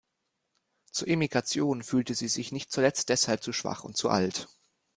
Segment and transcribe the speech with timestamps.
[0.91, 4.47] Zur Emigration fühlte sie sich nicht zuletzt deshalb zu schwach und zu alt.